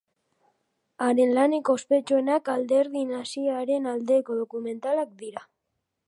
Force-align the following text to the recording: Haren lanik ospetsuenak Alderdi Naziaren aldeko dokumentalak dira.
Haren 1.07 1.33
lanik 1.39 1.69
ospetsuenak 1.73 2.49
Alderdi 2.53 3.03
Naziaren 3.09 3.85
aldeko 3.91 4.39
dokumentalak 4.39 5.13
dira. 5.21 5.45